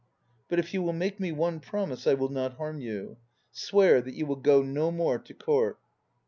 [0.49, 3.17] But if you will make me one promise, I will not harm you.
[3.51, 5.77] Swear that you will go no more to Court!"